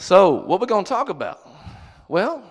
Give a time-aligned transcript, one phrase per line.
[0.00, 1.46] So, what we're going to talk about?
[2.08, 2.42] Well,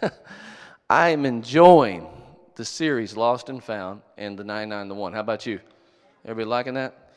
[0.88, 2.06] I am enjoying
[2.54, 5.12] the series Lost and Found and the 99 to 1.
[5.12, 5.58] How about you?
[6.24, 7.10] Everybody liking that?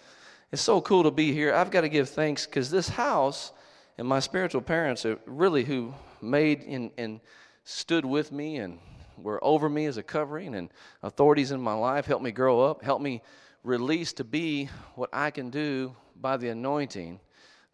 [0.52, 1.54] It's so cool to be here.
[1.54, 3.52] I've got to give thanks because this house
[4.00, 5.94] and my spiritual parents are really who
[6.24, 7.20] made and, and
[7.66, 8.80] stood with me and
[9.16, 10.72] were over me as a covering and
[11.04, 13.22] authorities in my life, helped me grow up, helped me
[13.64, 17.20] release to be what I can do by the anointing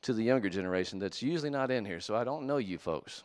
[0.03, 1.99] to the younger generation that's usually not in here.
[1.99, 3.23] So I don't know you folks,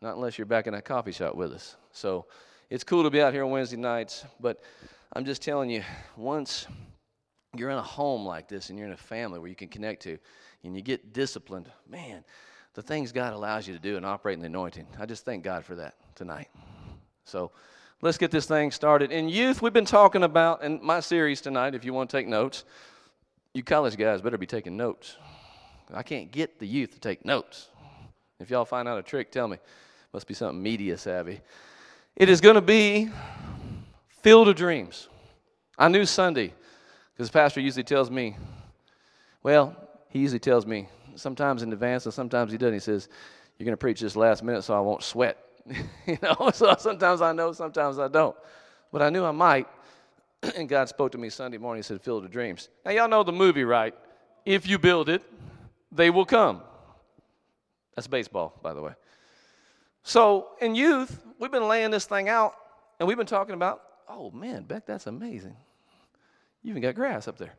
[0.00, 1.76] not unless you're back in that coffee shop with us.
[1.92, 2.26] So
[2.70, 4.60] it's cool to be out here on Wednesday nights, but
[5.12, 5.82] I'm just telling you,
[6.16, 6.66] once
[7.56, 10.02] you're in a home like this and you're in a family where you can connect
[10.02, 10.18] to
[10.64, 12.24] and you get disciplined, man,
[12.74, 14.86] the things God allows you to do and operate in the anointing.
[14.98, 16.48] I just thank God for that tonight.
[17.24, 17.52] So
[18.02, 19.12] let's get this thing started.
[19.12, 22.26] In youth, we've been talking about, in my series tonight, if you want to take
[22.26, 22.64] notes,
[23.52, 25.16] you college guys better be taking notes.
[25.94, 27.68] I can't get the youth to take notes.
[28.40, 29.58] If y'all find out a trick, tell me.
[30.12, 31.40] Must be something media savvy.
[32.16, 33.10] It is going to be
[34.22, 35.08] Field of Dreams.
[35.76, 36.52] I knew Sunday
[37.12, 38.36] because the pastor usually tells me,
[39.42, 39.76] well,
[40.08, 42.74] he usually tells me sometimes in advance and sometimes he doesn't.
[42.74, 43.08] He says,
[43.58, 45.38] You're going to preach this last minute so I won't sweat.
[46.06, 48.36] you know, so sometimes I know, sometimes I don't.
[48.92, 49.66] But I knew I might.
[50.56, 51.82] and God spoke to me Sunday morning.
[51.82, 52.68] He said, Field of Dreams.
[52.84, 53.94] Now, y'all know the movie, right?
[54.44, 55.22] If you build it,
[55.94, 56.60] they will come.
[57.94, 58.92] That's baseball, by the way.
[60.02, 62.54] So, in youth, we've been laying this thing out
[62.98, 65.56] and we've been talking about, oh man, Beck, that's amazing.
[66.62, 67.54] You even got grass up there.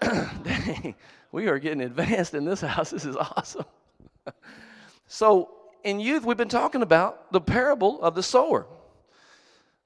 [0.42, 0.94] Dang,
[1.32, 2.90] we are getting advanced in this house.
[2.92, 3.64] This is awesome.
[5.06, 5.50] so,
[5.82, 8.66] in youth, we've been talking about the parable of the sower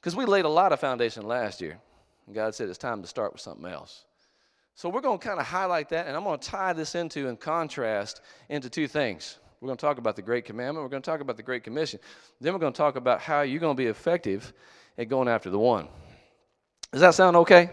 [0.00, 1.78] because we laid a lot of foundation last year.
[2.26, 4.04] And God said it's time to start with something else.
[4.78, 7.28] So, we're going to kind of highlight that, and I'm going to tie this into
[7.28, 9.38] and contrast into two things.
[9.60, 11.64] We're going to talk about the Great Commandment, we're going to talk about the Great
[11.64, 11.98] Commission.
[12.40, 14.52] Then, we're going to talk about how you're going to be effective
[14.96, 15.88] at going after the one.
[16.92, 17.70] Does that sound okay?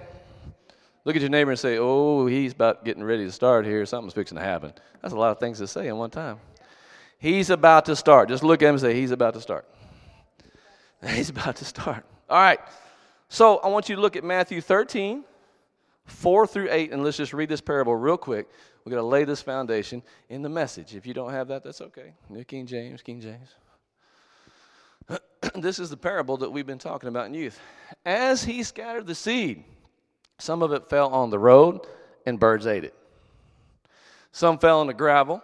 [1.03, 3.85] Look at your neighbor and say, Oh, he's about getting ready to start here.
[3.85, 4.73] Something's fixing to happen.
[5.03, 6.39] That's a lot of things to say in one time.
[7.19, 8.29] He's about to start.
[8.29, 9.69] Just look at him and say, He's about to start.
[11.07, 12.03] He's about to start.
[12.31, 12.59] All right.
[13.29, 15.23] So I want you to look at Matthew 13,
[16.05, 18.47] 4 through 8, and let's just read this parable real quick.
[18.83, 20.95] We're going to lay this foundation in the message.
[20.95, 22.13] If you don't have that, that's okay.
[22.29, 23.55] New King James, King James.
[25.55, 27.59] this is the parable that we've been talking about in youth.
[28.05, 29.63] As he scattered the seed,
[30.37, 31.81] some of it fell on the road,
[32.25, 32.93] and birds ate it.
[34.31, 35.41] Some fell on the gravel,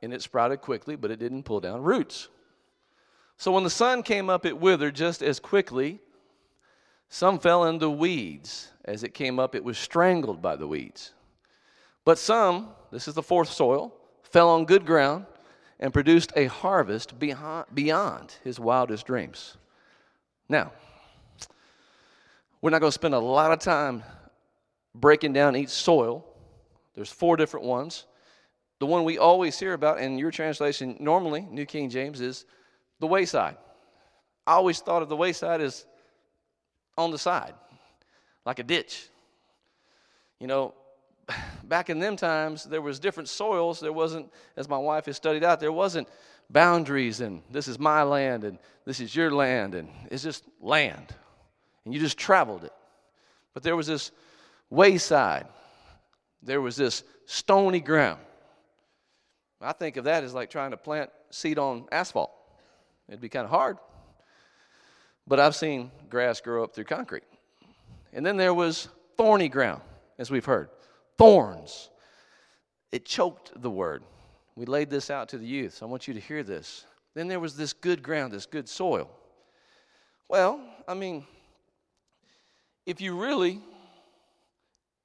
[0.00, 2.28] and it sprouted quickly, but it didn't pull down roots.
[3.36, 6.00] So when the sun came up, it withered just as quickly.
[7.08, 8.68] Some fell into weeds.
[8.84, 11.12] As it came up, it was strangled by the weeds.
[12.04, 15.26] But some, this is the fourth soil, fell on good ground
[15.80, 19.56] and produced a harvest beyond his wildest dreams.
[20.48, 20.72] Now,
[22.60, 24.02] we're not going to spend a lot of time
[24.94, 26.24] breaking down each soil.
[26.94, 28.06] There's four different ones.
[28.80, 32.46] The one we always hear about in your translation, normally, New King James, is
[33.00, 33.56] the wayside.
[34.46, 35.86] I always thought of the wayside as
[36.98, 37.54] on the side,
[38.44, 39.08] like a ditch.
[40.38, 40.74] You know,
[41.64, 43.80] back in them times, there was different soils.
[43.80, 46.08] There wasn't, as my wife has studied out, there wasn't
[46.50, 51.14] boundaries and this is my land and this is your land and it's just land.
[51.84, 52.72] And you just traveled it.
[53.54, 54.10] But there was this
[54.70, 55.46] wayside,
[56.42, 58.20] there was this stony ground.
[59.60, 62.30] I think of that as like trying to plant seed on asphalt.
[63.08, 63.78] It'd be kind of hard.
[65.28, 67.24] But I've seen grass grow up through concrete.
[68.14, 69.82] And then there was thorny ground,
[70.18, 70.70] as we've heard.
[71.18, 71.90] Thorns.
[72.90, 74.02] It choked the word.
[74.56, 76.86] We laid this out to the youth, so I want you to hear this.
[77.14, 79.10] Then there was this good ground, this good soil.
[80.28, 81.26] Well, I mean,
[82.86, 83.60] if you really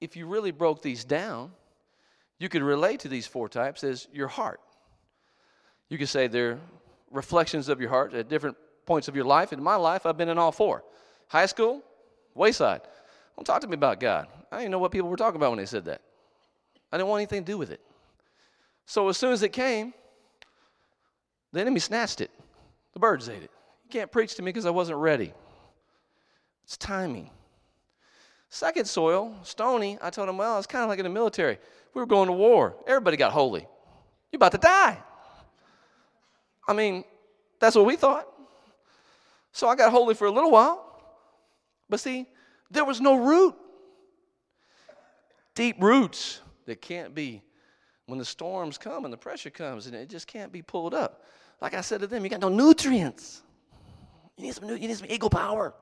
[0.00, 1.50] if you really broke these down,
[2.38, 4.60] you could relate to these four types as your heart.
[5.88, 6.58] You could say they're
[7.10, 9.52] reflections of your heart at different points of your life.
[9.52, 10.84] In my life, I've been in all four
[11.28, 11.82] high school,
[12.34, 12.82] wayside.
[13.36, 14.28] Don't talk to me about God.
[14.52, 16.00] I didn't know what people were talking about when they said that.
[16.92, 17.80] I didn't want anything to do with it.
[18.86, 19.92] So as soon as it came,
[21.52, 22.30] the enemy snatched it.
[22.92, 23.50] The birds ate it.
[23.84, 25.32] You can't preach to me because I wasn't ready.
[26.64, 27.30] It's timing.
[28.50, 31.58] Second soil, stony, I told him, well, it's kind of like in the military.
[31.92, 32.76] We were going to war.
[32.86, 33.66] Everybody got holy.
[34.30, 34.98] You're about to die.
[36.68, 37.04] I mean,
[37.58, 38.28] that's what we thought.
[39.54, 40.84] So I got holy for a little while.
[41.88, 42.26] But see,
[42.70, 43.54] there was no root.
[45.54, 47.40] Deep roots that can't be
[48.06, 51.24] when the storms come and the pressure comes and it just can't be pulled up.
[51.60, 53.42] Like I said to them, you got no nutrients.
[54.36, 55.72] You need some, new, you need some ego power.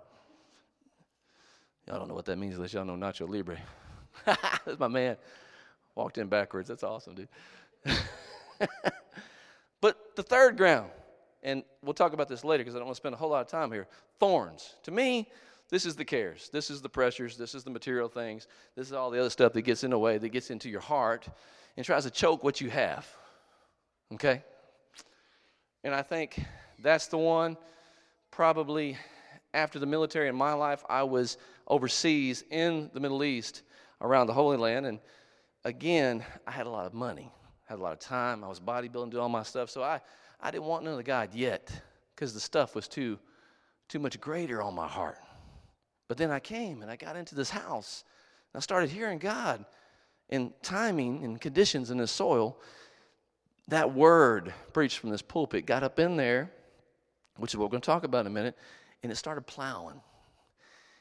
[1.87, 3.59] Y'all don't know what that means unless y'all know Nacho Libre.
[4.27, 5.17] That's my man.
[5.95, 6.69] Walked in backwards.
[6.69, 7.29] That's awesome, dude.
[9.81, 10.91] but the third ground,
[11.43, 13.41] and we'll talk about this later because I don't want to spend a whole lot
[13.41, 13.89] of time here.
[14.21, 14.77] Thorns.
[14.85, 15.29] To me,
[15.71, 16.51] this is the cares.
[16.53, 17.37] This is the pressures.
[17.37, 18.47] This is the material things.
[18.77, 20.81] This is all the other stuff that gets in the way, that gets into your
[20.81, 21.27] heart
[21.77, 23.09] and tries to choke what you have.
[24.13, 24.43] Okay?
[25.83, 26.41] And I think
[26.79, 27.57] that's the one
[28.31, 28.97] probably
[29.55, 31.37] after the military in my life, I was
[31.67, 33.63] overseas in the Middle East
[34.01, 34.87] around the Holy Land.
[34.87, 34.99] And
[35.65, 37.31] again, I had a lot of money,
[37.69, 38.45] I had a lot of time.
[38.45, 39.71] I was bodybuilding, doing all my stuff.
[39.71, 40.01] So I,
[40.43, 41.71] I didn't want the God yet
[42.15, 43.19] because the stuff was too,
[43.89, 45.19] too much greater on my heart.
[46.09, 48.05] But then I came and I got into this house.
[48.53, 49.65] And I started hearing God
[50.29, 52.59] in timing and conditions in the soil.
[53.69, 56.51] That word preached from this pulpit got up in there,
[57.37, 58.59] which is what we're going to talk about in a minute,
[59.03, 60.01] and it started plowing.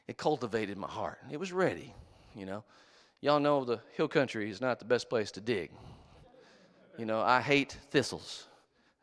[0.08, 1.18] It cultivated my heart.
[1.32, 1.94] It was ready,
[2.36, 2.64] you know.
[3.22, 5.72] Y'all know the hill country is not the best place to dig.
[6.98, 8.48] You know, I hate thistles.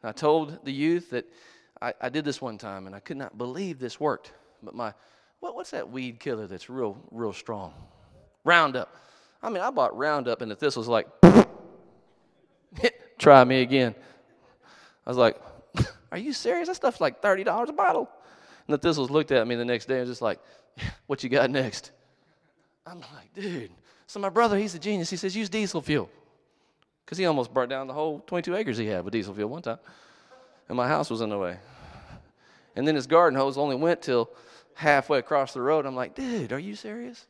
[0.03, 1.27] I told the youth that
[1.83, 4.33] I, I, did this one time and I could not believe this worked.
[4.62, 4.93] But my,
[5.41, 7.75] what, what's that weed killer that's real, real strong?
[8.45, 8.95] Roundup.
[9.43, 11.06] I mean, I bought Roundup and the thistles like,
[13.19, 13.95] try me again.
[15.06, 15.41] I was like,
[16.12, 16.69] are you serious?
[16.69, 18.09] That stuff's like $30 a bottle.
[18.67, 20.41] And the thistles looked at me the next day and was just like,
[21.06, 21.91] what you got next?
[22.87, 23.71] I'm like, dude.
[24.06, 25.11] So my brother, he's a genius.
[25.11, 26.09] He says, use diesel fuel.
[27.09, 29.63] Because he almost burnt down the whole 22 acres he had with diesel fuel one
[29.63, 29.79] time.
[30.69, 31.57] And my house was in the way.
[32.77, 34.29] And then his garden hose only went till
[34.75, 35.87] halfway across the road.
[35.87, 37.25] I'm like, dude, are you serious?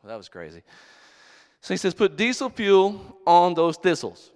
[0.00, 0.62] Well, that was crazy.
[1.62, 4.30] So he says, put diesel fuel on those thistles.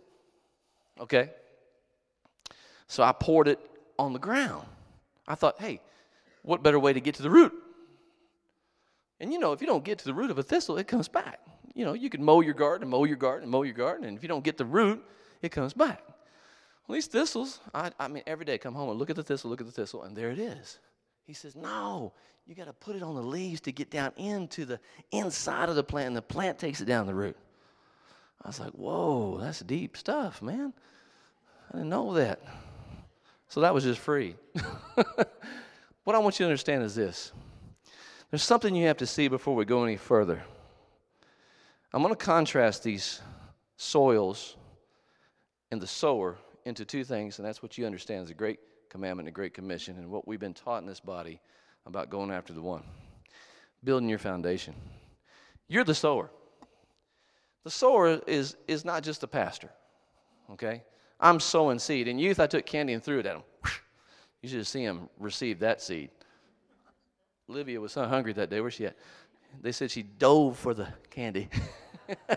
[0.99, 1.31] Okay?
[2.89, 3.61] So I poured it
[4.01, 4.67] on the ground.
[5.29, 5.81] I thought, hey,
[6.43, 7.53] what better way to get to the root?
[9.21, 11.07] And you know, if you don't get to the root of a thistle, it comes
[11.07, 11.39] back.
[11.77, 14.07] You know, you can mow your garden, and mow your garden, and mow your garden,
[14.07, 15.05] and if you don't get the root,
[15.43, 16.03] it comes back.
[16.89, 19.23] Well, these thistles, I, I mean, every day I come home and look at the
[19.23, 20.79] thistle, look at the thistle, and there it is.
[21.27, 22.15] He says, No,
[22.47, 24.81] you got to put it on the leaves to get down into the
[25.13, 27.37] inside of the plant, and the plant takes it down the root.
[28.43, 30.73] I was like, Whoa, that's deep stuff, man.
[31.71, 32.41] I didn't know that.
[33.49, 34.35] So that was just free.
[36.05, 37.33] what I want you to understand is this
[38.31, 40.43] there's something you have to see before we go any further.
[41.97, 43.23] I'm going to contrast these
[43.79, 44.57] soils
[45.71, 48.59] and the sower into two things, and that's what you understand is a great
[48.91, 51.41] commandment, a great commission, and what we've been taught in this body
[51.87, 52.83] about going after the one.
[53.83, 54.75] Building your foundation.
[55.69, 56.31] You're the sower.
[57.65, 59.71] The sower is, is not just a pastor,
[60.53, 60.83] okay?
[61.19, 62.09] I'm sowing seed.
[62.09, 63.43] In youth, I took candy and threw it at him.
[64.43, 66.11] You should have seen him receive that seed.
[67.49, 68.61] Olivia was so hungry that day.
[68.61, 68.99] Where's she at?
[69.63, 71.49] They said she dove for the candy.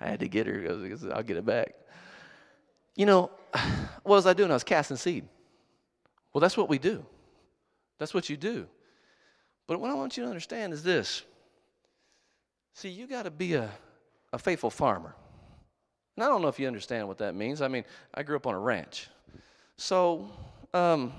[0.00, 1.74] I had to get her because I'll get it back.
[2.96, 3.30] You know,
[4.02, 4.50] what was I doing?
[4.50, 5.24] I was casting seed.
[6.32, 7.04] Well, that's what we do.
[7.98, 8.66] That's what you do.
[9.66, 11.22] But what I want you to understand is this.
[12.74, 13.70] See, you got to be a,
[14.32, 15.14] a faithful farmer.
[16.16, 17.62] And I don't know if you understand what that means.
[17.62, 17.84] I mean,
[18.14, 19.08] I grew up on a ranch.
[19.76, 20.30] So
[20.74, 21.12] um,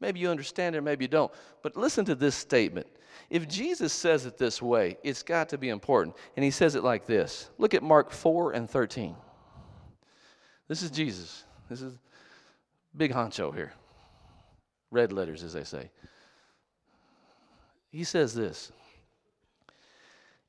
[0.00, 1.32] maybe you understand it, maybe you don't.
[1.62, 2.86] But listen to this statement.
[3.28, 6.16] If Jesus says it this way, it's got to be important.
[6.36, 9.16] And he says it like this Look at Mark 4 and 13.
[10.68, 11.44] This is Jesus.
[11.68, 11.98] This is
[12.96, 13.72] big honcho here.
[14.90, 15.90] Red letters, as they say.
[17.90, 18.72] He says this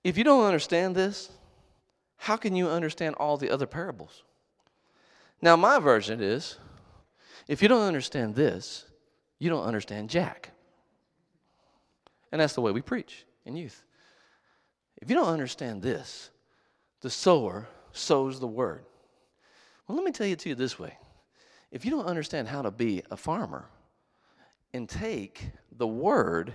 [0.04, 1.32] If you don't understand this,
[2.18, 4.24] how can you understand all the other parables?
[5.42, 6.58] Now, my version is
[7.48, 8.86] if you don't understand this,
[9.40, 10.52] you don't understand Jack.
[12.32, 13.84] And that's the way we preach in youth.
[15.02, 16.30] If you don't understand this,
[17.02, 18.84] the sower sows the word.
[19.88, 20.98] Well, let me tell you to you this way.
[21.72, 23.66] If you don't understand how to be a farmer
[24.74, 26.54] and take the word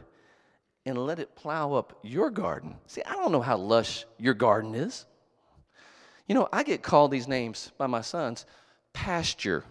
[0.85, 2.75] and let it plow up your garden.
[2.87, 5.07] See, I don't know how lush your garden is.
[6.27, 8.47] You know, I get called these names by my sons
[8.93, 9.65] pasture.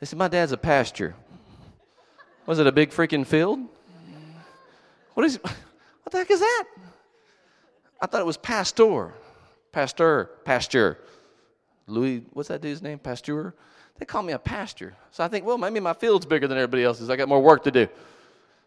[0.00, 1.14] They said, My dad's a pasture.
[2.46, 3.60] Was it a big freaking field?
[5.14, 6.64] What is what the heck is that?
[8.00, 9.14] I thought it was pastor.
[9.72, 10.98] Pastor, pasture.
[11.86, 12.98] Louis, what's that dude's name?
[12.98, 13.54] Pasteur?
[13.98, 14.94] They call me a pastor.
[15.10, 17.10] So I think, well, maybe my field's bigger than everybody else's.
[17.10, 17.88] I got more work to do.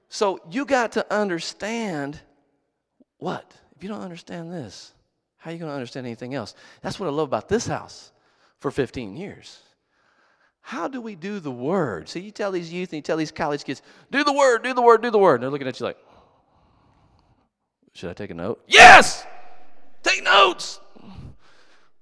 [0.10, 2.20] So you got to understand
[3.18, 3.54] what?
[3.76, 4.94] If you don't understand this,
[5.38, 6.56] How are you going to understand anything else?
[6.82, 8.12] That's what I love about this house
[8.60, 9.60] for 15 years.
[10.62, 12.10] How do we do the word?
[12.10, 14.74] See, you tell these youth and you tell these college kids, do the word, do
[14.74, 15.36] the word, do the word.
[15.36, 15.98] And they're looking at you like,
[17.98, 18.62] should I take a note?
[18.68, 19.26] Yes!
[20.04, 20.80] Take notes!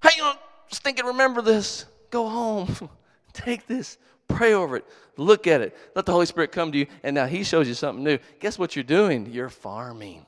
[0.03, 0.35] You going
[0.69, 1.85] to think and remember this?
[2.09, 2.89] Go home.
[3.33, 3.97] take this.
[4.27, 4.85] Pray over it.
[5.15, 5.73] Look at it.
[5.95, 6.87] Let the Holy Spirit come to you.
[7.01, 8.17] And now He shows you something new.
[8.41, 9.31] Guess what you're doing?
[9.31, 10.25] You're farming.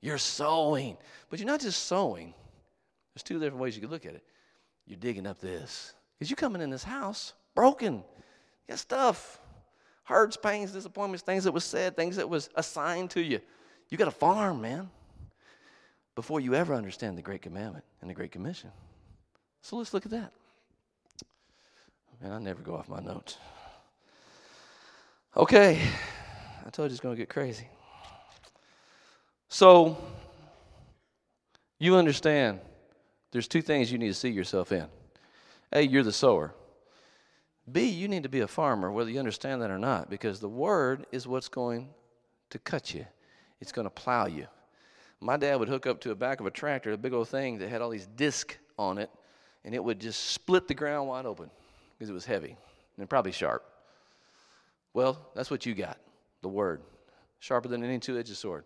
[0.00, 0.96] You're sowing.
[1.30, 2.34] But you're not just sowing.
[3.14, 4.24] There's two different ways you could look at it.
[4.84, 5.94] You're digging up this.
[6.18, 7.94] Because you're coming in this house broken.
[7.94, 8.02] You
[8.70, 9.40] got stuff.
[10.02, 13.40] Hurts, pains, disappointments, things that was said, things that was assigned to you.
[13.88, 14.90] You got a farm, man.
[16.14, 18.70] Before you ever understand the Great Commandment and the Great Commission.
[19.60, 20.32] So let's look at that.
[22.22, 23.36] Man, I never go off my notes.
[25.36, 25.80] Okay.
[26.64, 27.68] I told you it's going to get crazy.
[29.48, 29.96] So,
[31.78, 32.60] you understand
[33.30, 34.86] there's two things you need to see yourself in.
[35.72, 36.54] A, you're the sower.
[37.70, 40.48] B, you need to be a farmer, whether you understand that or not, because the
[40.48, 41.88] word is what's going
[42.50, 43.06] to cut you,
[43.60, 44.46] it's going to plow you.
[45.20, 47.58] My dad would hook up to the back of a tractor, a big old thing
[47.58, 49.10] that had all these discs on it,
[49.64, 51.50] and it would just split the ground wide open
[51.98, 52.56] because it was heavy
[52.98, 53.64] and probably sharp.
[54.92, 55.98] Well, that's what you got
[56.42, 56.80] the word,
[57.40, 58.64] sharper than any two edged sword.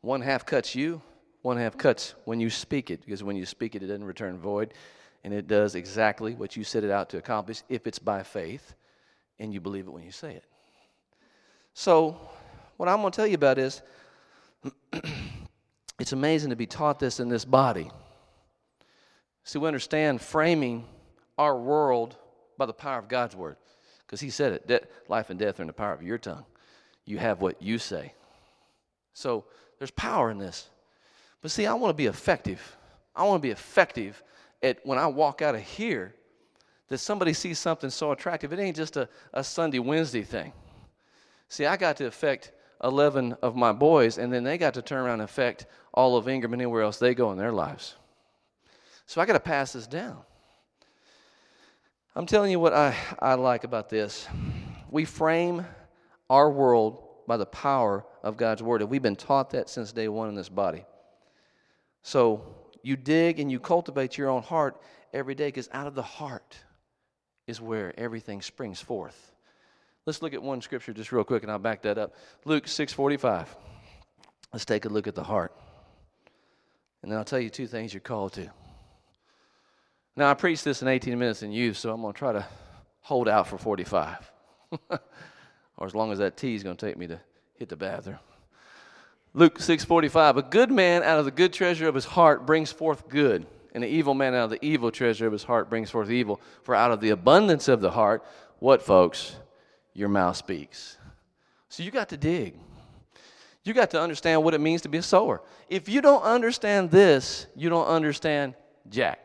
[0.00, 1.02] One half cuts you,
[1.42, 4.38] one half cuts when you speak it, because when you speak it, it doesn't return
[4.38, 4.74] void,
[5.24, 8.74] and it does exactly what you set it out to accomplish if it's by faith
[9.38, 10.44] and you believe it when you say it.
[11.74, 12.16] So,
[12.76, 13.82] what I'm going to tell you about is
[15.98, 17.90] it's amazing to be taught this in this body.
[19.44, 20.84] See, we understand framing
[21.38, 22.16] our world
[22.58, 23.56] by the power of God's word.
[24.06, 26.44] Because He said it De- life and death are in the power of your tongue.
[27.04, 28.12] You have what you say.
[29.14, 29.44] So,
[29.78, 30.68] there's power in this.
[31.40, 32.76] But see, I want to be effective.
[33.16, 34.22] I want to be effective
[34.62, 36.14] at when I walk out of here
[36.88, 38.52] that somebody sees something so attractive.
[38.52, 40.52] It ain't just a, a Sunday, Wednesday thing.
[41.48, 45.04] See, I got to affect 11 of my boys, and then they got to turn
[45.04, 47.96] around and affect all of Ingram and anywhere else they go in their lives.
[49.06, 50.18] So I got to pass this down.
[52.14, 54.26] I'm telling you what I, I like about this.
[54.90, 55.64] We frame
[56.28, 58.82] our world by the power of God's Word.
[58.82, 60.84] And we've been taught that since day one in this body.
[62.02, 62.42] So
[62.82, 64.80] you dig and you cultivate your own heart
[65.12, 66.56] every day because out of the heart
[67.46, 69.32] is where everything springs forth.
[70.06, 72.14] Let's look at one scripture just real quick and I'll back that up.
[72.44, 73.48] Luke 6:45.
[74.52, 75.52] Let's take a look at the heart.
[77.02, 78.50] And then I'll tell you two things you're called to.
[80.16, 82.44] Now I preached this in 18 minutes in youth, so I'm going to try to
[83.00, 84.30] hold out for 45.
[84.90, 87.20] or as long as that tea is going to take me to
[87.54, 88.18] hit the bathroom.
[89.32, 93.08] Luke 6:45 A good man out of the good treasure of his heart brings forth
[93.08, 96.10] good and the evil man out of the evil treasure of his heart brings forth
[96.10, 98.24] evil for out of the abundance of the heart
[98.58, 99.36] what folks
[99.94, 100.96] your mouth speaks.
[101.68, 102.54] So you got to dig.
[103.64, 105.42] You got to understand what it means to be a sower.
[105.68, 108.54] If you don't understand this, you don't understand
[108.88, 109.20] jack.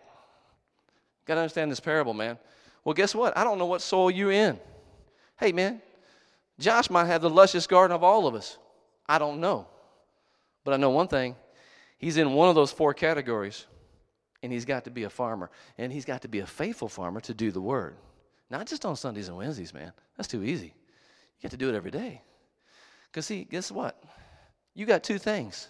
[1.26, 2.38] Got to understand this parable, man.
[2.84, 3.36] Well, guess what?
[3.38, 4.60] I don't know what soil you're in.
[5.40, 5.82] Hey, man,
[6.60, 8.58] Josh might have the luscious garden of all of us.
[9.08, 9.68] I don't know.
[10.64, 11.36] But I know one thing
[11.98, 13.66] he's in one of those four categories,
[14.44, 15.50] and he's got to be a farmer.
[15.78, 17.96] And he's got to be a faithful farmer to do the word.
[18.50, 19.92] Not just on Sundays and Wednesdays, man.
[20.18, 20.68] That's too easy.
[20.68, 22.22] You got to do it every day.
[23.12, 24.02] Because, see, guess what?
[24.74, 25.70] You got two things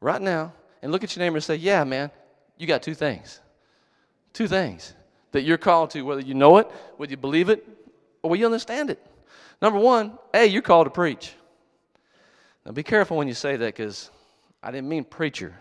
[0.00, 0.52] right now.
[0.82, 2.10] And look at your neighbor and say, Yeah, man,
[2.58, 3.40] you got two things.
[4.32, 4.94] Two things
[5.32, 7.66] that you're called to, whether you know it, whether you believe it,
[8.22, 9.04] or whether you understand it.
[9.60, 11.34] Number one, A, you're called to preach.
[12.64, 14.10] Now be careful when you say that because
[14.62, 15.54] I didn't mean preacher.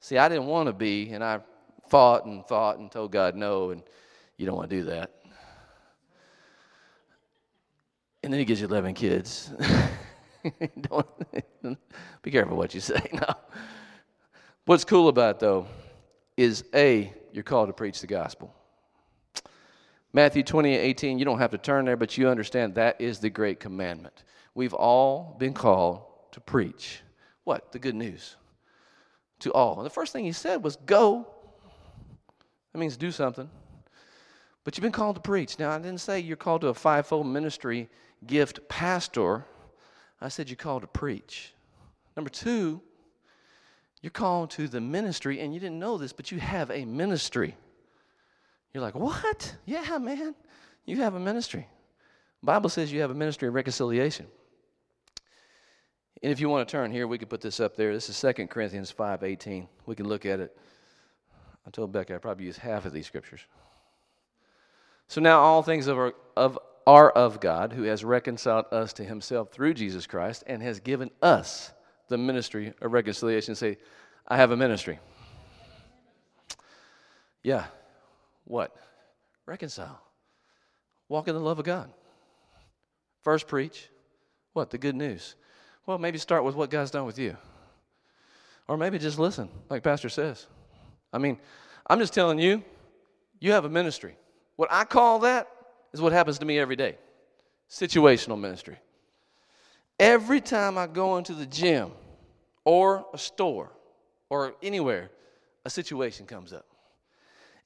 [0.00, 1.40] See, I didn't want to be, and I
[1.88, 3.82] fought and thought and told God no, and
[4.36, 5.10] you don't want to do that.
[8.24, 9.52] And then he gives you 11 kids.
[10.80, 11.06] don't,
[12.22, 13.00] be careful what you say.
[13.12, 13.34] No.
[14.64, 15.66] What's cool about it, though,
[16.38, 18.54] is A, you're called to preach the gospel.
[20.14, 23.28] Matthew 28 18, you don't have to turn there, but you understand that is the
[23.28, 24.24] great commandment.
[24.54, 27.02] We've all been called to preach.
[27.44, 27.72] What?
[27.72, 28.36] The good news
[29.40, 29.76] to all.
[29.76, 31.26] And the first thing he said was, Go.
[32.72, 33.50] That means do something.
[34.64, 35.58] But you've been called to preach.
[35.58, 37.88] Now, I didn't say you're called to a fivefold ministry
[38.26, 39.44] gift pastor.
[40.20, 41.52] I said you're called to preach.
[42.16, 42.80] Number two,
[44.00, 47.54] you're called to the ministry, and you didn't know this, but you have a ministry.
[48.72, 49.54] You're like, what?
[49.66, 50.34] Yeah, man,
[50.86, 51.66] you have a ministry.
[52.42, 54.26] Bible says you have a ministry of reconciliation.
[56.22, 57.92] And if you want to turn here, we can put this up there.
[57.92, 59.68] This is 2 Corinthians 5:18.
[59.86, 60.56] We can look at it.
[61.66, 63.40] I told Becca I probably use half of these scriptures.
[65.08, 69.50] So now all things are of, are of God, who has reconciled us to himself
[69.52, 71.72] through Jesus Christ and has given us
[72.08, 73.54] the ministry of reconciliation.
[73.54, 73.78] Say,
[74.26, 74.98] I have a ministry.
[77.42, 77.66] Yeah.
[78.44, 78.74] What?
[79.46, 80.00] Reconcile.
[81.08, 81.90] Walk in the love of God.
[83.22, 83.88] First, preach.
[84.52, 84.70] What?
[84.70, 85.34] The good news.
[85.86, 87.36] Well, maybe start with what God's done with you.
[88.66, 90.46] Or maybe just listen, like Pastor says.
[91.12, 91.38] I mean,
[91.86, 92.64] I'm just telling you,
[93.38, 94.16] you have a ministry.
[94.56, 95.48] What I call that
[95.92, 96.96] is what happens to me every day
[97.70, 98.76] situational ministry.
[99.98, 101.92] Every time I go into the gym
[102.64, 103.72] or a store
[104.28, 105.10] or anywhere,
[105.64, 106.66] a situation comes up.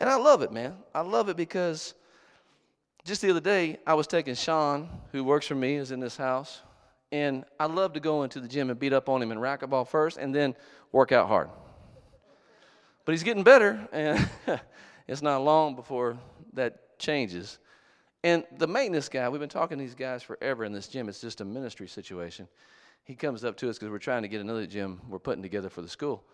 [0.01, 0.77] And I love it, man.
[0.95, 1.95] I love it because
[3.05, 6.17] just the other day, I was taking Sean, who works for me, is in this
[6.17, 6.63] house,
[7.11, 9.89] and I love to go into the gym and beat up on him in racquetball
[9.89, 10.55] first and then
[10.93, 11.49] work out hard.
[13.05, 14.29] But he's getting better, and
[15.09, 16.19] it's not long before
[16.53, 17.59] that changes.
[18.23, 21.09] And the maintenance guy, we've been talking to these guys forever in this gym.
[21.09, 22.47] It's just a ministry situation.
[23.05, 25.71] He comes up to us because we're trying to get another gym we're putting together
[25.71, 26.25] for the school.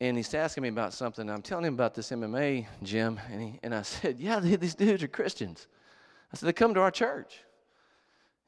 [0.00, 1.28] And he's asking me about something.
[1.28, 3.20] I'm telling him about this MMA gym.
[3.30, 5.66] And, he, and I said, Yeah, these dudes are Christians.
[6.32, 7.40] I said, They come to our church.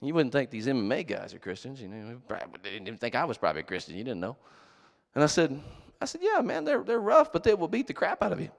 [0.00, 1.82] You wouldn't think these MMA guys are Christians.
[1.82, 2.22] You know,
[2.62, 3.98] they didn't even think I was probably a Christian.
[3.98, 4.36] You didn't know.
[5.14, 5.60] And I said,
[6.00, 8.40] I said, yeah, man, they're, they're rough, but they will beat the crap out of
[8.40, 8.50] you.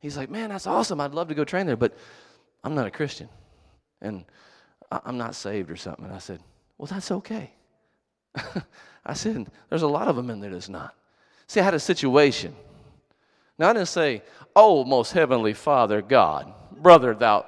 [0.00, 1.00] He's like, man, that's awesome.
[1.00, 1.96] I'd love to go train there, but
[2.64, 3.28] I'm not a Christian.
[4.00, 4.24] And
[4.90, 6.06] I'm not saved or something.
[6.06, 6.40] And I said,
[6.78, 7.52] well, that's okay.
[9.04, 10.94] I said, there's a lot of them in there that's not.
[11.46, 12.54] See, I had a situation.
[13.58, 14.22] Now, I didn't say,
[14.56, 17.44] oh, most heavenly Father, God, brother, thou,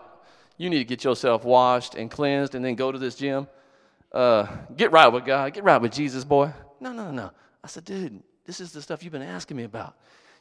[0.59, 3.49] you need to get yourself washed and cleansed and then go to this gym.
[4.13, 5.55] Uh, get right with God.
[5.55, 6.53] Get right with Jesus, boy.
[6.81, 7.31] No, no, no.
[7.65, 9.95] I said, dude, this is the stuff you've been asking me about.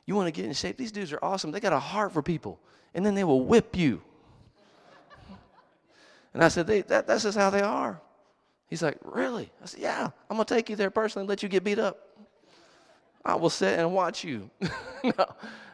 [0.05, 0.77] You want to get in shape?
[0.77, 1.51] These dudes are awesome.
[1.51, 2.59] They got a heart for people.
[2.93, 4.01] And then they will whip you.
[6.33, 7.99] And I said, they, that, that's just how they are.
[8.67, 9.51] He's like, Really?
[9.61, 11.77] I said, Yeah, I'm going to take you there personally and let you get beat
[11.77, 12.07] up.
[13.23, 14.49] I will sit and watch you.
[15.03, 15.25] no,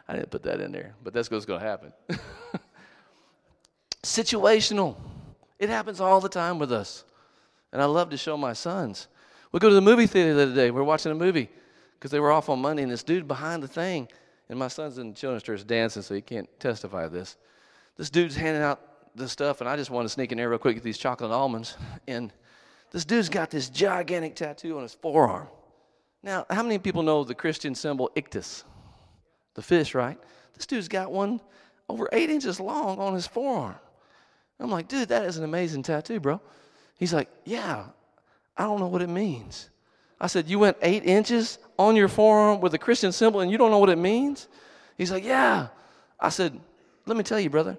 [0.08, 1.92] I didn't put that in there, but that's what's going to happen.
[4.02, 4.96] Situational.
[5.58, 7.04] It happens all the time with us.
[7.72, 9.08] And I love to show my sons.
[9.52, 10.70] We go to the movie theater the other day.
[10.70, 11.48] We're watching a movie
[11.98, 14.08] because they were off on Monday, and this dude behind the thing,
[14.48, 17.36] and my son's in children's church dancing, so he can't testify to this.
[17.96, 18.80] This dude's handing out
[19.16, 21.30] the stuff, and I just want to sneak in there real quick, get these chocolate
[21.30, 21.76] almonds.
[22.06, 22.32] And
[22.90, 25.48] this dude's got this gigantic tattoo on his forearm.
[26.22, 28.64] Now, how many people know the Christian symbol Ichthus?
[29.54, 30.18] The fish, right?
[30.54, 31.40] This dude's got one
[31.88, 33.76] over eight inches long on his forearm.
[34.60, 36.40] I'm like, dude, that is an amazing tattoo, bro.
[36.98, 37.84] He's like, yeah,
[38.56, 39.70] I don't know what it means.
[40.20, 43.58] I said, You went eight inches on your forearm with a Christian symbol and you
[43.58, 44.48] don't know what it means?
[44.96, 45.68] He's like, Yeah.
[46.20, 46.58] I said,
[47.06, 47.78] Let me tell you, brother.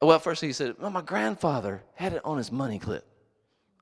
[0.00, 3.04] Well, first he said, well, My grandfather had it on his money clip.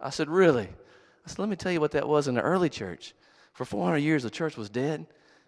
[0.00, 0.68] I said, Really?
[0.68, 3.14] I said, Let me tell you what that was in the early church.
[3.52, 5.06] For 400 years, the church was dead.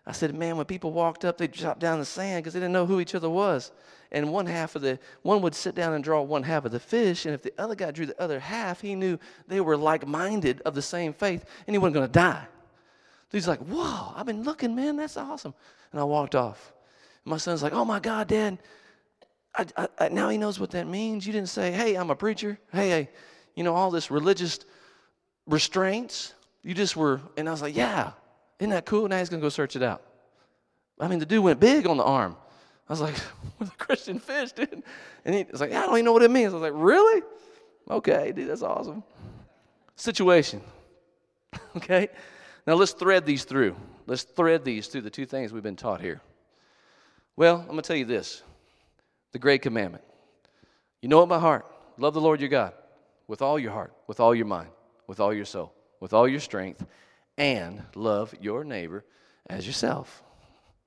[0.09, 2.73] I said, man, when people walked up, they dropped down the sand because they didn't
[2.73, 3.71] know who each other was.
[4.11, 6.81] And one half of the, one would sit down and draw one half of the
[6.81, 7.27] fish.
[7.27, 9.18] And if the other guy drew the other half, he knew
[9.49, 12.47] they were like minded of the same faith and he wasn't going to die.
[13.31, 15.53] He's like, whoa, I've been looking, man, that's awesome.
[15.92, 16.73] And I walked off.
[17.27, 18.57] My son's like, oh my God, Dad,
[19.55, 21.27] I, I, I, now he knows what that means.
[21.27, 22.59] You didn't say, hey, I'm a preacher.
[22.73, 23.11] Hey, hey,
[23.55, 24.61] you know, all this religious
[25.47, 26.33] restraints.
[26.62, 28.12] You just were, and I was like, yeah,
[28.59, 29.09] isn't that cool?
[29.09, 30.03] Now he's going to go search it out.
[31.01, 32.37] I mean, the dude went big on the arm.
[32.88, 33.14] I was like,
[33.59, 34.83] with a Christian fish, dude.
[35.25, 36.53] And he was like, I don't even know what it means.
[36.53, 37.23] I was like, really?
[37.90, 39.03] Okay, dude, that's awesome.
[39.97, 40.61] Situation.
[41.77, 42.09] okay?
[42.66, 43.77] Now let's thread these through.
[44.07, 46.21] Let's thread these through the two things we've been taught here.
[47.37, 48.42] Well, I'm going to tell you this
[49.33, 50.05] the great commandment.
[51.03, 51.66] You know it by heart.
[51.99, 52.73] Love the Lord your God
[53.27, 54.71] with all your heart, with all your mind,
[55.07, 56.85] with all your soul, with all your strength,
[57.38, 59.05] and love your neighbor
[59.48, 60.22] as yourself.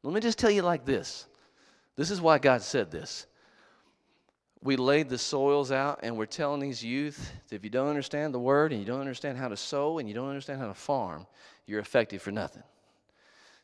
[0.04, 1.26] Let me just tell you like this
[1.96, 3.26] this is why God said this.
[4.64, 8.32] We laid the soils out and we're telling these youth that if you don't understand
[8.32, 10.74] the word and you don't understand how to sow and you don't understand how to
[10.76, 11.26] farm,
[11.66, 12.62] you're effective for nothing.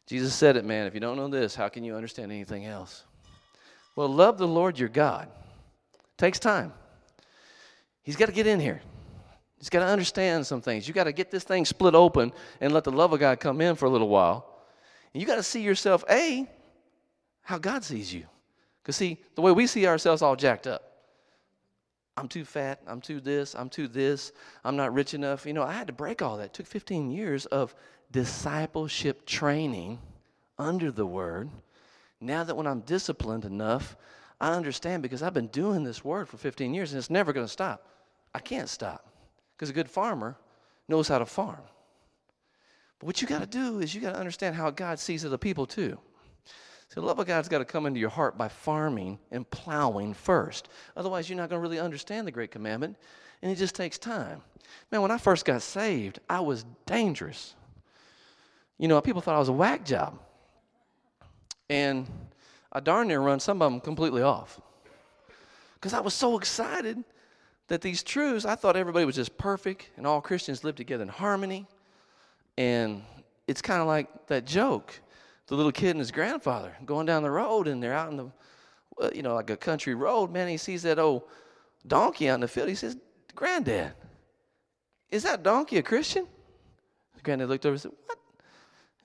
[0.08, 0.88] Jesus said it, man.
[0.88, 3.04] If you don't know this, how can you understand anything else?
[3.96, 5.30] Well, love the Lord your God.
[6.18, 6.74] Takes time.
[8.02, 8.82] He's got to get in here.
[9.60, 10.88] He's got to understand some things.
[10.88, 13.60] You got to get this thing split open and let the love of God come
[13.60, 14.46] in for a little while.
[15.14, 16.48] And you got to see yourself, A,
[17.42, 18.26] how God sees you.
[18.84, 20.84] Because, see, the way we see ourselves all jacked up.
[22.16, 24.32] I'm too fat, I'm too this, I'm too this,
[24.64, 25.46] I'm not rich enough.
[25.46, 26.46] You know, I had to break all that.
[26.46, 27.76] It took 15 years of
[28.12, 30.00] discipleship training
[30.58, 31.50] under the word.
[32.20, 33.96] Now that when I'm disciplined enough,
[34.42, 37.46] I understand because I've been doing this word for 15 years and it's never going
[37.46, 37.88] to stop.
[38.34, 39.07] I can't stop
[39.58, 40.38] because a good farmer
[40.88, 41.62] knows how to farm.
[43.00, 45.38] But what you got to do is you got to understand how God sees other
[45.38, 45.98] people too.
[46.90, 50.14] So the love of God's got to come into your heart by farming and plowing
[50.14, 50.70] first.
[50.96, 52.96] Otherwise, you're not going to really understand the great commandment,
[53.42, 54.42] and it just takes time.
[54.92, 57.56] Man, when I first got saved, I was dangerous.
[58.78, 60.20] You know, people thought I was a whack job.
[61.70, 62.08] And
[62.72, 64.62] I darn near run some of them completely off.
[65.74, 67.04] Because I was so excited
[67.68, 71.10] that these truths, I thought everybody was just perfect and all Christians lived together in
[71.10, 71.68] harmony.
[72.58, 73.04] And
[73.48, 75.00] it's kind of like that joke
[75.48, 78.32] the little kid and his grandfather going down the road, and they're out in the,
[79.02, 80.32] uh, you know, like a country road.
[80.32, 81.24] Man, he sees that old
[81.88, 82.70] donkey out in the field.
[82.70, 82.98] He says,
[83.34, 83.94] Granddad,
[85.10, 86.28] is that donkey a Christian?
[87.24, 88.18] Granddad looked over and said, What?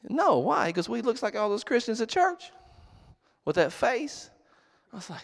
[0.09, 0.66] No, why?
[0.66, 2.51] Because well, he looks like all those Christians at church
[3.44, 4.31] with that face.
[4.92, 5.22] I was like,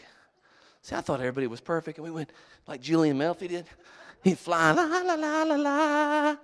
[0.82, 2.32] See, I thought everybody was perfect, and we went
[2.66, 3.66] like Julian Melfi did.
[4.24, 6.36] He'd fly la la la la la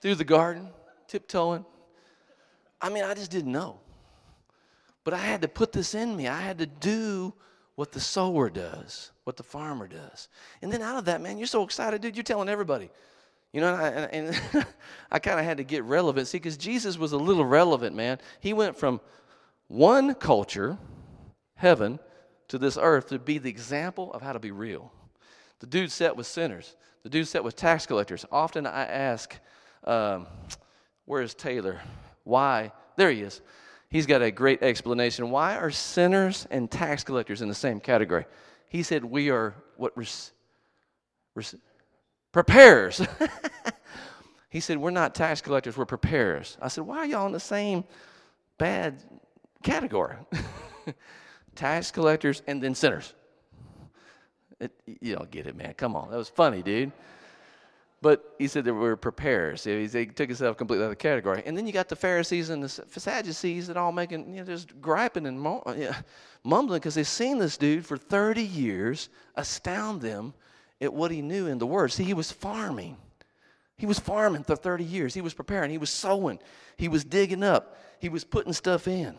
[0.00, 0.68] through the garden,
[1.08, 1.64] tiptoeing.
[2.80, 3.78] I mean, I just didn't know.
[5.04, 6.28] But I had to put this in me.
[6.28, 7.32] I had to do
[7.74, 10.28] what the sower does, what the farmer does.
[10.60, 12.16] And then out of that, man, you're so excited, dude.
[12.16, 12.90] You're telling everybody.
[13.52, 14.66] You know, and I, and
[15.10, 16.26] I kind of had to get relevant.
[16.26, 18.18] See, because Jesus was a little relevant, man.
[18.40, 19.00] He went from
[19.68, 20.78] one culture,
[21.54, 21.98] heaven,
[22.48, 24.92] to this earth to be the example of how to be real.
[25.60, 26.76] The dude sat with sinners.
[27.02, 28.24] The dude sat with tax collectors.
[28.30, 29.34] Often I ask,
[29.84, 30.26] um,
[31.04, 31.80] where is Taylor?
[32.24, 32.72] Why?
[32.96, 33.40] There he is
[33.92, 35.30] he's got a great explanation.
[35.30, 38.24] Why are sinners and tax collectors in the same category?
[38.68, 39.96] He said, We are what?
[39.96, 40.32] Res-
[41.34, 41.54] res-
[42.32, 43.06] preparers.
[44.48, 46.56] he said, We're not tax collectors, we're preparers.
[46.60, 47.84] I said, Why are y'all in the same
[48.58, 49.00] bad
[49.62, 50.16] category?
[51.54, 53.14] tax collectors and then sinners.
[54.60, 55.74] It, you don't get it, man.
[55.74, 56.10] Come on.
[56.10, 56.92] That was funny, dude.
[58.00, 59.62] But he said that we're preparers.
[59.62, 61.42] He took himself completely out of the category.
[61.46, 64.80] And then you got the Pharisees and the Sadducees that all making, you know, just
[64.80, 70.34] griping and mumbling because they've seen this dude for 30 years astound them
[70.80, 71.92] at what he knew in the Word.
[71.92, 72.96] See, he was farming.
[73.76, 75.14] He was farming for 30 years.
[75.14, 75.70] He was preparing.
[75.70, 76.40] He was sowing.
[76.76, 77.78] He was digging up.
[78.00, 79.14] He was putting stuff in,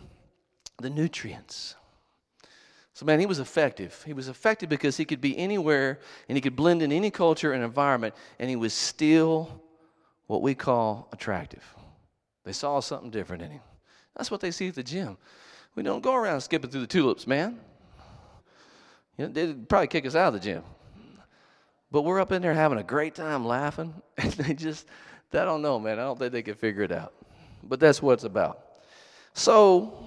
[0.80, 1.76] the nutrients.
[2.94, 4.04] So, man, he was effective.
[4.06, 7.54] He was effective because he could be anywhere and he could blend in any culture
[7.54, 9.62] and environment, and he was still
[10.28, 11.64] what we call attractive.
[12.44, 13.62] They saw something different in him.
[14.16, 15.18] That's what they see at the gym.
[15.76, 17.60] We don't go around skipping through the tulips, man.
[19.18, 20.64] You know, they'd probably kick us out of the gym.
[21.92, 24.88] But we're up in there having a great time laughing, and they just,
[25.32, 25.98] I don't know, man.
[25.98, 27.14] I don't think they can figure it out.
[27.64, 28.66] But that's what it's about.
[29.34, 30.06] So,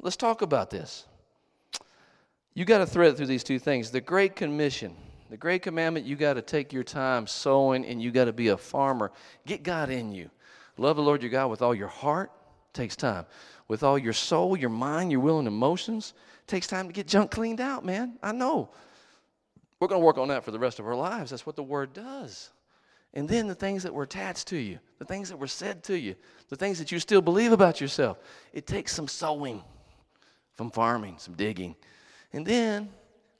[0.00, 1.04] let's talk about this.
[2.54, 3.90] You got to thread through these two things.
[3.90, 4.94] The Great Commission,
[5.28, 8.48] the Great Commandment, you got to take your time sowing and you got to be
[8.48, 9.10] a farmer.
[9.44, 10.30] Get God in you.
[10.76, 12.30] Love the Lord your God with all your heart,
[12.72, 13.26] takes time.
[13.66, 16.14] With all your soul, your mind, your will, and emotions,
[16.46, 18.18] takes time to get junk cleaned out, man.
[18.22, 18.70] I know.
[19.80, 21.30] We're going to work on that for the rest of our lives.
[21.30, 22.50] That's what the Word does.
[23.14, 25.98] And then the things that were attached to you, the things that were said to
[25.98, 26.14] you,
[26.48, 28.18] the things that you still believe about yourself.
[28.52, 29.62] It takes some sowing,
[30.56, 31.76] some farming, some digging.
[32.34, 32.90] And then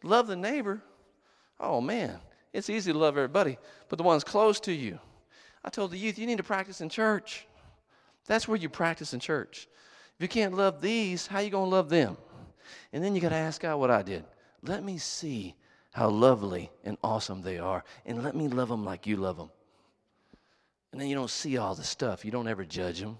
[0.05, 0.81] love the neighbor.
[1.59, 2.19] Oh man,
[2.53, 5.01] it's easy to love everybody, but the ones close to you.
[5.65, 7.47] I told the youth, you need to practice in church.
[8.27, 9.67] That's where you practice in church.
[10.17, 12.17] If you can't love these, how you going to love them?
[12.93, 14.25] And then you got to ask God what I did.
[14.63, 15.57] Let me see
[15.93, 19.51] how lovely and awesome they are, and let me love them like you love them.
[20.93, 22.25] And then you don't see all the stuff.
[22.25, 23.19] You don't ever judge them.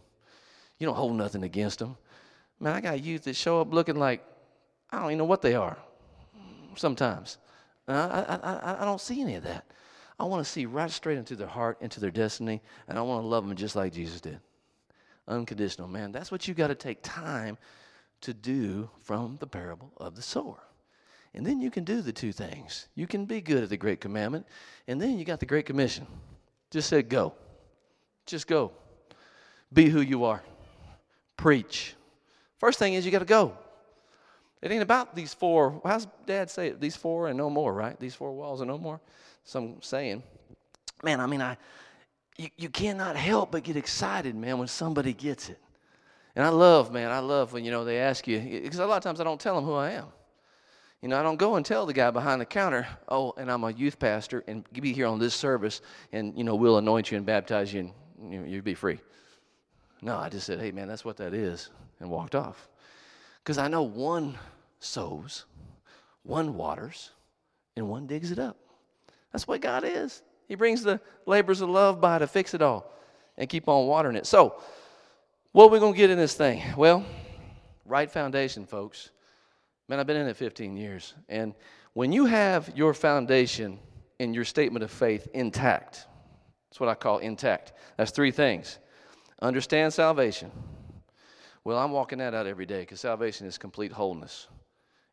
[0.79, 1.97] You don't hold nothing against them.
[2.61, 4.23] Man, I got youth that show up looking like
[4.91, 5.77] I don't even know what they are
[6.77, 7.39] sometimes.
[7.87, 9.65] Uh, I, I, I, I don't see any of that.
[10.19, 13.23] I want to see right straight into their heart, into their destiny, and I want
[13.23, 14.39] to love them just like Jesus did.
[15.27, 16.13] Unconditional, man.
[16.13, 17.59] That's what you got to take time
[18.21, 20.61] to do from the parable of the sower.
[21.35, 22.89] And then you can do the two things.
[22.95, 24.47] You can be good at the Great Commandment,
[24.87, 26.07] and then you got the Great Commission.
[26.71, 27.35] Just said, go.
[28.25, 28.73] Just go.
[29.73, 30.43] Be who you are.
[31.37, 31.95] Preach.
[32.59, 33.57] First thing is you got to go.
[34.65, 35.81] It ain't about these four.
[35.85, 36.81] How's dad say it?
[36.81, 38.01] These four and no more, right?
[38.01, 38.99] These four walls and no more.
[39.45, 40.23] Some saying.
[41.03, 41.59] Man, I mean, I
[42.37, 45.59] you, you cannot help but get excited, man, when somebody gets it.
[46.35, 48.97] And I love, man, I love when, you know, they ask you, because a lot
[48.97, 50.07] of times I don't tell them who I am.
[51.01, 53.63] You know, I don't go and tell the guy behind the counter, oh, and I'm
[53.63, 57.19] a youth pastor, and be here on this service, and, you know, we'll anoint you
[57.19, 58.99] and baptize you, and you you'll be free.
[60.01, 62.69] No, I just said, hey, man, that's what that is, and walked off.
[63.45, 64.37] Because I know one
[64.81, 65.45] sows,
[66.23, 67.11] one waters,
[67.77, 68.57] and one digs it up.
[69.33, 70.23] That's what God is.
[70.47, 72.93] He brings the labors of love by to fix it all
[73.37, 74.27] and keep on watering it.
[74.27, 74.61] So,
[75.53, 76.63] what are we going to get in this thing?
[76.77, 77.05] Well,
[77.85, 79.11] right foundation, folks.
[79.89, 81.15] Man, I've been in it 15 years.
[81.29, 81.55] And
[81.93, 83.79] when you have your foundation
[84.19, 86.07] and your statement of faith intact,
[86.71, 87.73] that's what I call intact.
[87.97, 88.79] That's three things
[89.43, 90.51] understand salvation.
[91.65, 94.49] Well, I'm walking that out every day because salvation is complete wholeness.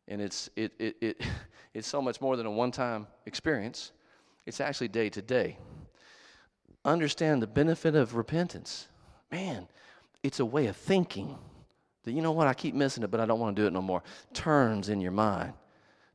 [0.08, 1.22] And it's, it, it, it,
[1.74, 3.92] it's so much more than a one time experience,
[4.46, 5.58] it's actually day to day.
[6.84, 8.88] Understand the benefit of repentance.
[9.32, 9.68] Man,
[10.24, 11.38] it's a way of thinking
[12.04, 13.74] that, you know what, I keep missing it, but I don't want to do it
[13.74, 14.04] no more.
[14.34, 15.54] Turns in your mind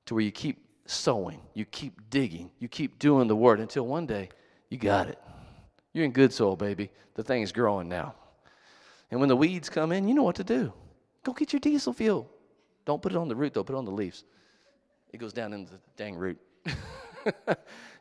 [0.06, 4.06] to where you keep sowing, you keep digging, you keep doing the word until one
[4.06, 4.28] day
[4.70, 5.18] you got it.
[5.92, 6.90] You're in good soil, baby.
[7.14, 8.14] The thing's growing now.
[9.10, 10.72] And when the weeds come in, you know what to do.
[11.22, 12.30] Go get your diesel fuel.
[12.86, 14.24] Don't put it on the root, though, put it on the leaves.
[15.12, 16.38] It goes down into the dang root.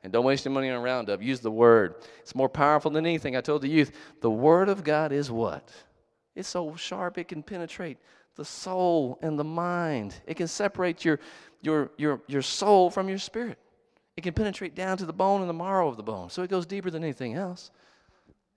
[0.03, 1.21] and don't waste your money on Roundup.
[1.21, 1.95] Use the Word.
[2.19, 3.35] It's more powerful than anything.
[3.35, 5.71] I told the youth the Word of God is what?
[6.35, 7.97] It's so sharp it can penetrate
[8.35, 10.15] the soul and the mind.
[10.27, 11.19] It can separate your,
[11.61, 13.57] your, your, your soul from your spirit.
[14.17, 16.29] It can penetrate down to the bone and the marrow of the bone.
[16.29, 17.71] So it goes deeper than anything else.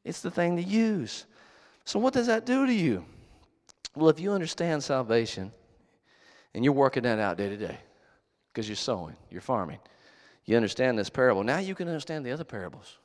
[0.04, 1.26] It's the thing to use.
[1.84, 3.04] So, what does that do to you?
[3.94, 5.52] Well, if you understand salvation
[6.58, 7.78] and you're working that out day to day
[8.52, 9.78] because you're sowing, you're farming,
[10.44, 11.44] you understand this parable.
[11.44, 12.98] Now you can understand the other parables.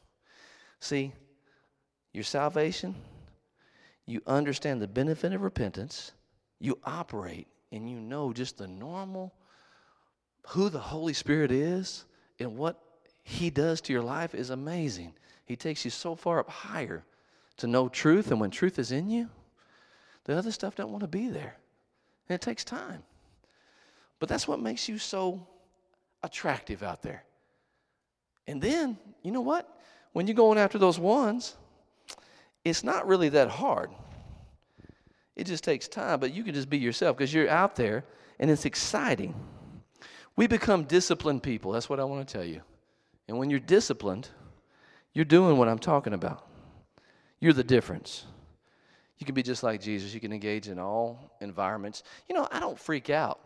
[0.80, 1.14] See,
[2.12, 2.96] your salvation
[4.06, 6.12] you understand the benefit of repentance,
[6.60, 9.34] you operate and you know just the normal,
[10.48, 12.06] who the Holy Spirit is
[12.40, 12.82] and what
[13.24, 15.14] He does to your life is amazing.
[15.46, 17.04] He takes you so far up higher
[17.58, 19.30] to know truth, and when truth is in you,
[20.26, 21.56] the other stuff don't want to be there.
[22.28, 23.04] And it takes time.
[24.24, 25.46] But that's what makes you so
[26.24, 27.26] attractive out there.
[28.48, 29.68] And then, you know what?
[30.14, 31.58] When you're going after those ones,
[32.64, 33.90] it's not really that hard.
[35.36, 38.06] It just takes time, but you can just be yourself because you're out there
[38.40, 39.36] and it's exciting.
[40.38, 41.74] We become disciplined people.
[41.74, 42.62] That's what I want to tell you.
[43.28, 44.30] And when you're disciplined,
[45.12, 46.48] you're doing what I'm talking about.
[47.42, 48.24] You're the difference.
[49.18, 50.14] You can be just like Jesus.
[50.14, 52.04] You can engage in all environments.
[52.30, 53.42] You know, I don't freak out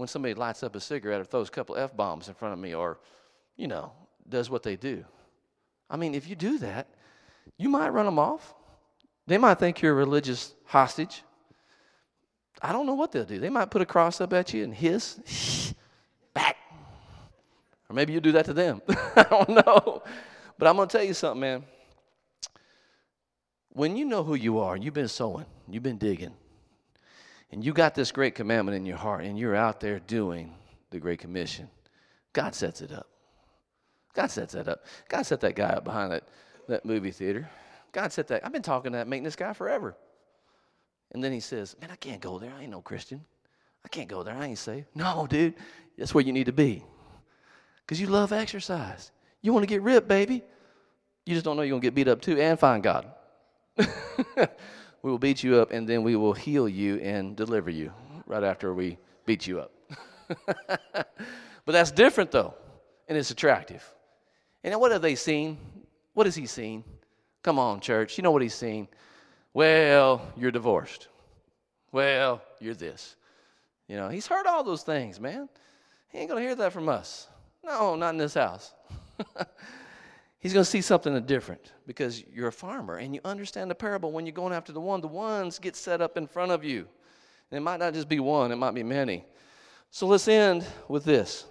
[0.00, 2.58] when somebody lights up a cigarette or throws a couple F bombs in front of
[2.58, 2.98] me or,
[3.58, 3.92] you know,
[4.26, 5.04] does what they do.
[5.90, 6.88] I mean, if you do that,
[7.58, 8.54] you might run them off.
[9.26, 11.22] They might think you're a religious hostage.
[12.62, 13.38] I don't know what they'll do.
[13.38, 15.74] They might put a cross up at you and hiss,
[16.32, 16.56] back.
[17.90, 18.80] Or maybe you do that to them.
[18.88, 20.02] I don't know.
[20.56, 21.64] But I'm going to tell you something, man.
[23.68, 26.32] When you know who you are, you've been sowing, you've been digging,
[27.52, 30.54] and you got this great commandment in your heart, and you're out there doing
[30.90, 31.68] the Great Commission,
[32.32, 33.06] God sets it up.
[34.14, 34.84] God sets that up.
[35.08, 36.24] God set that guy up behind that,
[36.68, 37.48] that movie theater.
[37.92, 38.44] God set that.
[38.44, 39.96] I've been talking to that maintenance guy forever.
[41.12, 42.52] And then he says, Man, I can't go there.
[42.56, 43.24] I ain't no Christian.
[43.84, 44.34] I can't go there.
[44.34, 44.86] I ain't saved.
[44.94, 45.54] No, dude,
[45.96, 46.84] that's where you need to be.
[47.84, 49.10] Because you love exercise.
[49.42, 50.42] You want to get ripped, baby.
[51.24, 53.06] You just don't know you're going to get beat up too and find God.
[55.02, 57.92] we will beat you up and then we will heal you and deliver you
[58.26, 59.72] right after we beat you up.
[60.46, 61.08] but
[61.66, 62.54] that's different though,
[63.08, 63.84] and it's attractive.
[64.62, 65.58] And what have they seen?
[66.14, 66.84] What has he seen?
[67.42, 68.18] Come on, church.
[68.18, 68.88] You know what he's seen?
[69.54, 71.08] Well, you're divorced.
[71.92, 73.16] Well, you're this.
[73.88, 75.48] You know, he's heard all those things, man.
[76.10, 77.26] He ain't going to hear that from us.
[77.64, 78.72] No, not in this house.
[80.40, 84.10] he's going to see something different because you're a farmer and you understand the parable
[84.10, 85.00] when you're going after the one.
[85.00, 86.88] The ones get set up in front of you.
[87.50, 89.24] And it might not just be one, it might be many.
[89.90, 91.44] So let's end with this.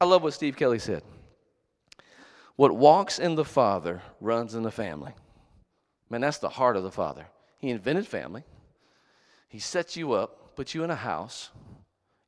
[0.00, 1.02] I love what Steve Kelly said.
[2.56, 5.12] What walks in the Father runs in the family.
[6.10, 7.26] Man, that's the heart of the Father.
[7.58, 8.44] He invented family.
[9.48, 11.50] He sets you up, puts you in a house.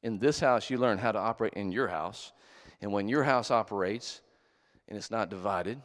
[0.03, 2.33] In this house, you learn how to operate in your house.
[2.81, 4.21] And when your house operates
[4.91, 5.81] and it's not divided,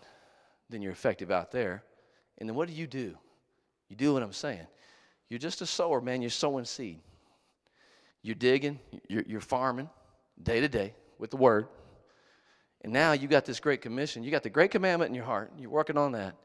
[0.70, 1.84] then you're effective out there.
[2.40, 3.16] And then what do you do?
[3.88, 4.68] You do what I'm saying.
[5.30, 6.22] You're just a sower, man.
[6.22, 7.00] You're sowing seed.
[8.22, 9.90] You're digging, you're, you're farming
[10.42, 11.68] day to day with the word.
[12.82, 14.24] And now you got this great commission.
[14.24, 15.52] You got the great commandment in your heart.
[15.58, 16.36] You're working on that.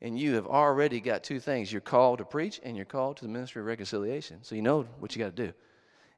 [0.00, 1.70] And you have already got two things.
[1.70, 4.38] You're called to preach and you're called to the ministry of reconciliation.
[4.42, 5.52] So you know what you got to do.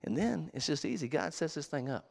[0.05, 1.09] And then it's just easy.
[1.09, 2.05] God sets this thing up.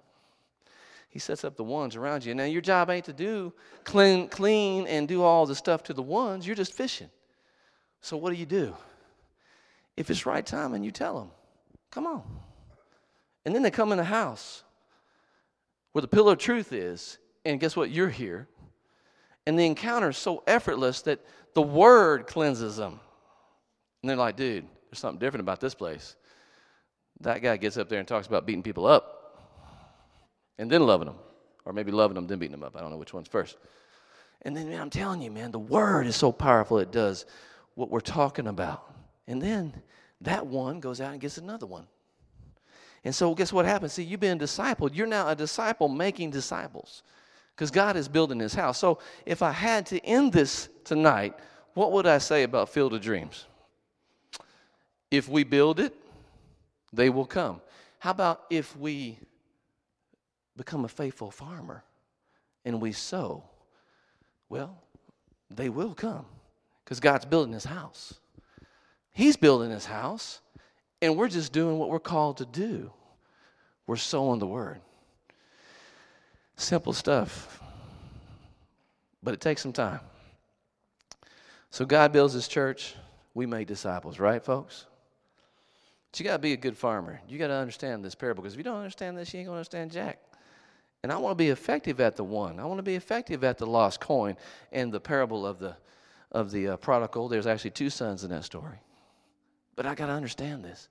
[1.09, 2.35] He sets up the ones around you.
[2.35, 3.51] Now your job ain't to do
[3.83, 6.45] clean, clean and do all the stuff to the ones.
[6.45, 7.09] You're just fishing.
[8.01, 8.75] So what do you do?
[9.97, 11.31] If it's right time and you tell them,
[11.91, 12.23] come on.
[13.43, 14.63] And then they come in the house
[15.91, 17.89] where the pillar of truth is, and guess what?
[17.89, 18.47] You're here.
[19.47, 22.99] And the encounter is so effortless that the word cleanses them.
[24.03, 26.15] And they're like, dude, there's something different about this place.
[27.21, 29.18] That guy gets up there and talks about beating people up
[30.59, 31.15] and then loving them.
[31.65, 32.75] Or maybe loving them, then beating them up.
[32.75, 33.57] I don't know which one's first.
[34.43, 37.25] And then, man, I'm telling you, man, the word is so powerful, it does
[37.75, 38.93] what we're talking about.
[39.27, 39.73] And then
[40.21, 41.87] that one goes out and gets another one.
[43.03, 43.93] And so, guess what happens?
[43.93, 44.91] See, you've been discipled.
[44.93, 47.03] You're now a disciple making disciples
[47.55, 48.77] because God is building his house.
[48.77, 51.35] So, if I had to end this tonight,
[51.73, 53.45] what would I say about Field of Dreams?
[55.11, 55.93] If we build it,
[56.91, 57.61] they will come.
[57.99, 59.17] How about if we
[60.59, 61.83] become a faithful farmer
[62.65, 63.43] and we sow?
[64.49, 64.77] Well,
[65.49, 66.25] they will come
[66.83, 68.15] because God's building his house.
[69.11, 70.41] He's building his house,
[71.01, 72.91] and we're just doing what we're called to do.
[73.87, 74.81] We're sowing the word.
[76.57, 77.61] Simple stuff,
[79.23, 80.01] but it takes some time.
[81.71, 82.95] So God builds his church,
[83.33, 84.85] we make disciples, right, folks?
[86.11, 87.21] But you got to be a good farmer.
[87.29, 89.55] You got to understand this parable because if you don't understand this, you ain't going
[89.55, 90.19] to understand Jack.
[91.03, 92.59] And I want to be effective at the one.
[92.59, 94.35] I want to be effective at the lost coin
[94.71, 95.77] and the parable of the
[96.31, 97.27] of the uh, prodigal.
[97.27, 98.77] There's actually two sons in that story.
[99.75, 100.89] But I got to understand this.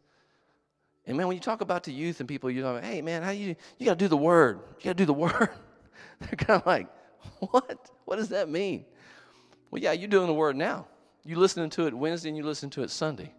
[1.06, 3.30] And man, when you talk about the youth and people, you know, hey man, how
[3.30, 4.60] you you got to do the word.
[4.78, 5.50] You got to do the word.
[6.20, 6.88] They're kind of like,
[7.40, 7.90] what?
[8.04, 8.84] What does that mean?
[9.70, 10.86] Well, yeah, you're doing the word now.
[11.24, 13.34] You listening to it Wednesday and you listen to it Sunday.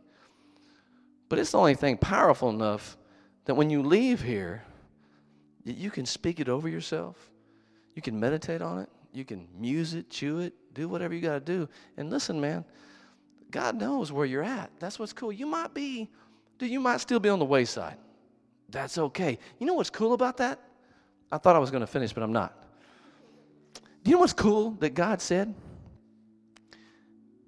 [1.28, 2.98] But it's the only thing powerful enough
[3.46, 4.64] that when you leave here,
[5.78, 7.32] you can speak it over yourself.
[7.96, 8.90] You can meditate on it.
[9.12, 11.68] You can muse it, chew it, do whatever you got to do.
[11.98, 12.64] And listen, man,
[13.50, 14.70] God knows where you're at.
[14.80, 15.32] That's what's cool.
[15.32, 16.10] You might be,
[16.60, 17.98] dude, you might still be on the wayside.
[18.70, 19.40] That's okay.
[19.58, 20.60] You know what's cool about that?
[21.32, 22.56] I thought I was going to finish, but I'm not.
[24.04, 25.56] Do you know what's cool that God said?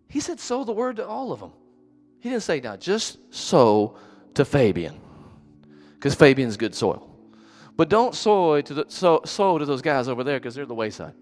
[0.07, 1.51] He said, sow the word to all of them.
[2.19, 3.97] He didn't say, now just sow
[4.34, 4.99] to Fabian,
[5.93, 7.07] because Fabian's good soil.
[7.81, 10.75] But don't sow to, the, sow, sow to those guys over there because they're the
[10.75, 11.15] wayside.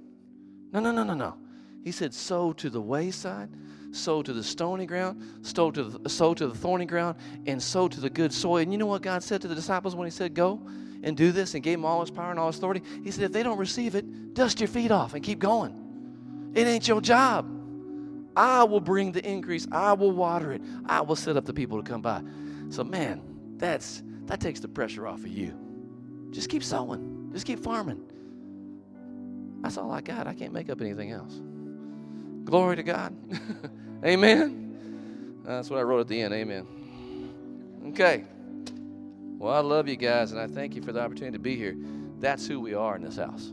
[0.73, 1.37] No, no, no, no, no.
[1.85, 3.47] He said, sow to the wayside,
[3.91, 7.15] sow to the stony ground, sow to the, sow to the thorny ground,
[7.47, 8.57] and sow to the good soil.
[8.57, 10.61] And you know what God said to the disciples when He said, Go
[11.01, 12.83] and do this and gave them all His power and all His authority?
[13.05, 16.51] He said, If they don't receive it, dust your feet off and keep going.
[16.55, 17.49] It ain't your job.
[18.35, 19.65] I will bring the increase.
[19.71, 20.61] I will water it.
[20.87, 22.21] I will set up the people to come by.
[22.67, 23.21] So, man,
[23.55, 25.68] that's that takes the pressure off of you.
[26.31, 27.29] Just keep sowing.
[27.33, 28.03] Just keep farming.
[29.61, 30.27] That's all I got.
[30.27, 31.41] I can't make up anything else.
[32.45, 33.15] Glory to God.
[34.05, 35.41] Amen.
[35.43, 36.33] That's what I wrote at the end.
[36.33, 36.65] Amen.
[37.89, 38.23] Okay.
[39.37, 41.75] Well, I love you guys, and I thank you for the opportunity to be here.
[42.19, 43.51] That's who we are in this house.